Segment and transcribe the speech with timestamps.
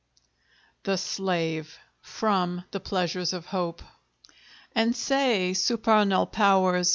[0.81, 3.83] THE SLAVE From the 'Pleasures of Hope'
[4.73, 6.89] And say, supernal Powers!